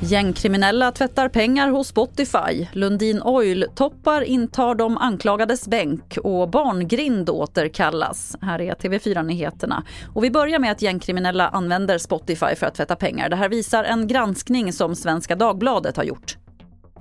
Gängkriminella 0.00 0.92
tvättar 0.92 1.28
pengar 1.28 1.68
hos 1.68 1.88
Spotify. 1.88 2.66
Lundin 2.72 3.22
Oil-toppar 3.22 4.22
intar 4.22 4.74
de 4.74 4.98
anklagades 4.98 5.68
bänk 5.68 6.18
och 6.24 6.50
barngrind 6.50 7.30
återkallas. 7.30 8.36
Här 8.40 8.60
är 8.60 8.74
TV4-nyheterna. 8.74 9.82
Och 10.14 10.24
vi 10.24 10.30
börjar 10.30 10.58
med 10.58 10.72
att 10.72 10.82
gängkriminella 10.82 11.48
använder 11.48 11.98
Spotify 11.98 12.54
för 12.56 12.66
att 12.66 12.74
tvätta 12.74 12.96
pengar. 12.96 13.28
Det 13.28 13.36
här 13.36 13.48
visar 13.48 13.84
en 13.84 14.06
granskning 14.06 14.72
som 14.72 14.94
Svenska 14.94 15.36
Dagbladet 15.36 15.96
har 15.96 16.04
gjort. 16.04 16.36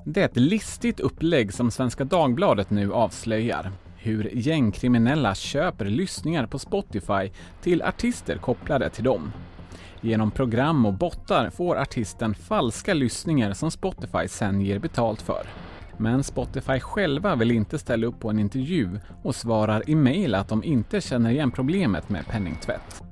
Det 0.06 0.22
är 0.22 0.26
ett 0.26 0.38
listigt 0.38 1.00
upplägg 1.00 1.54
som 1.54 1.72
Svenska 1.72 2.04
Dagbladet 2.04 2.70
nu 2.70 2.94
avslöjar. 2.94 3.72
Hur 4.06 4.30
gängkriminella 4.34 5.36
köper 5.36 5.86
lyssningar 5.86 6.46
på 6.48 6.60
Spotify 6.60 7.32
till 7.62 7.82
artister 7.82 8.38
kopplade 8.38 8.90
till 8.90 9.04
dem. 9.04 9.32
Genom 10.02 10.32
program 10.32 10.86
och 10.86 10.94
bottar 10.94 11.50
får 11.50 11.78
artisten 11.78 12.36
falska 12.36 12.94
lyssningar 12.94 13.54
som 13.54 13.72
Spotify 13.72 14.28
sen 14.28 14.62
ger 14.62 14.80
betalt 14.80 15.22
för. 15.22 15.48
Men 15.98 16.24
Spotify 16.24 16.80
själva 16.80 17.36
vill 17.36 17.52
inte 17.52 17.80
ställa 17.80 18.08
upp 18.08 18.20
på 18.20 18.30
en 18.30 18.40
intervju 18.40 19.00
och 19.24 19.36
svarar 19.36 19.90
i 19.90 19.96
mejl 19.96 20.36
att 20.36 20.50
de 20.50 20.64
inte 20.64 21.02
känner 21.02 21.30
igen 21.30 21.52
problemet 21.52 22.10
med 22.10 22.28
penningtvätt. 22.28 23.04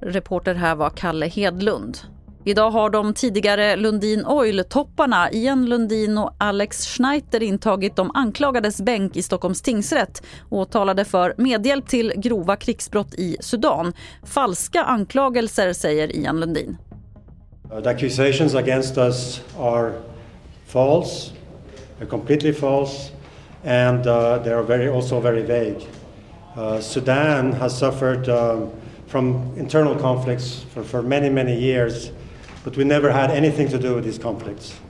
Reporter 0.00 0.54
här 0.54 0.74
var 0.74 0.90
Kalle 0.90 1.26
Hedlund. 1.26 1.98
Idag 2.44 2.70
har 2.70 2.90
de 2.90 3.14
tidigare 3.14 3.76
Lundin 3.76 4.26
Oil-topparna 4.26 5.30
Ian 5.32 5.66
Lundin 5.66 6.18
och 6.18 6.34
Alex 6.38 6.86
Schneider 6.86 7.42
intagit 7.42 7.96
de 7.96 8.10
anklagades 8.14 8.80
bänk 8.80 9.16
i 9.16 9.22
Stockholms 9.22 9.62
tingsrätt 9.62 10.22
åtalade 10.48 11.04
för 11.04 11.34
medhjälp 11.36 11.88
till 11.88 12.12
grova 12.16 12.56
krigsbrott 12.56 13.14
i 13.14 13.36
Sudan. 13.40 13.92
Falska 14.22 14.82
anklagelser, 14.82 15.72
säger 15.72 16.16
Ian 16.16 16.40
Lundin. 16.40 16.76
The 17.82 17.90
accusations 17.90 18.54
against 18.54 18.98
us 18.98 19.40
are 19.58 19.92
false, 20.66 21.30
they're 21.98 22.10
completely 22.10 22.52
false, 22.52 23.12
and 23.64 24.06
uh, 24.06 24.42
they 24.42 24.52
are 24.52 24.62
very, 24.62 24.88
also 24.88 25.20
very 25.20 25.42
vague. 25.42 25.80
Uh, 26.56 26.80
Sudan 26.80 27.52
has 27.52 27.78
suffered 27.78 28.28
um, 28.28 28.70
from 29.06 29.54
internal 29.56 29.94
conflicts 29.94 30.66
for, 30.74 30.82
for 30.82 31.02
many, 31.02 31.30
many 31.30 31.60
years 31.60 32.10
but 32.64 32.76
we 32.76 32.84
never 32.84 33.10
had 33.10 33.30
anything 33.30 33.68
to 33.68 33.78
do 33.78 33.94
with 33.94 34.04
these 34.04 34.22
conflicts. 34.22 34.80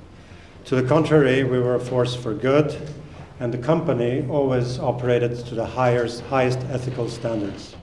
To 0.65 0.77
the 0.77 0.89
contrary, 0.89 1.45
we 1.45 1.59
were 1.59 1.75
a 1.75 1.81
force 1.81 2.17
for 2.17 2.35
good, 2.35 2.77
and 3.41 3.53
the 3.53 3.63
company 3.63 4.25
always 4.31 4.79
operated 4.79 5.47
to 5.47 5.55
the 5.55 5.65
highest, 5.65 6.23
highest 6.31 6.59
ethical 6.73 7.09
standards. 7.09 7.77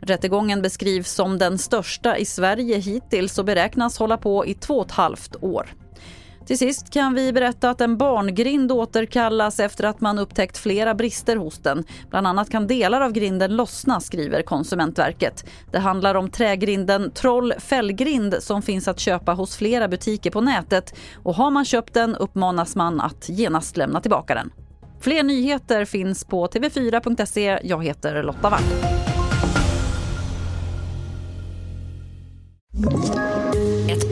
Rättegången 0.00 0.62
beskrivs 0.62 1.10
som 1.10 1.38
den 1.38 1.58
största 1.58 2.18
i 2.18 2.24
Sverige 2.24 2.78
hittills 2.78 3.38
och 3.38 3.44
beräknas 3.44 3.98
hålla 3.98 4.16
på 4.16 4.46
i 4.46 4.54
två 4.54 4.74
och 4.74 4.86
ett 4.86 4.92
halvt 4.92 5.36
år. 5.40 5.66
Till 6.46 6.58
sist 6.58 6.90
kan 6.90 7.14
vi 7.14 7.32
berätta 7.32 7.70
att 7.70 7.80
en 7.80 7.96
barngrind 7.96 8.72
återkallas 8.72 9.60
efter 9.60 9.84
att 9.84 10.00
man 10.00 10.18
upptäckt 10.18 10.58
flera 10.58 10.94
brister 10.94 11.36
hos 11.36 11.58
den. 11.58 11.84
Bland 12.10 12.26
annat 12.26 12.50
kan 12.50 12.66
delar 12.66 13.00
av 13.00 13.12
grinden 13.12 13.56
lossna, 13.56 14.00
skriver 14.00 14.42
Konsumentverket. 14.42 15.44
Det 15.72 15.78
handlar 15.78 16.14
om 16.14 16.30
trägrinden 16.30 17.10
Troll 17.10 17.54
fällgrind 17.58 18.36
som 18.40 18.62
finns 18.62 18.88
att 18.88 19.00
köpa 19.00 19.32
hos 19.32 19.56
flera 19.56 19.88
butiker 19.88 20.30
på 20.30 20.40
nätet. 20.40 20.94
Och 21.22 21.34
har 21.34 21.50
man 21.50 21.64
köpt 21.64 21.94
den 21.94 22.16
uppmanas 22.16 22.76
man 22.76 23.00
att 23.00 23.28
genast 23.28 23.76
lämna 23.76 24.00
tillbaka 24.00 24.34
den. 24.34 24.50
Fler 25.00 25.22
nyheter 25.22 25.84
finns 25.84 26.24
på 26.24 26.46
tv4.se. 26.46 27.58
Jag 27.62 27.84
heter 27.84 28.22
Lotta 28.22 28.50
Wall. 28.50 28.95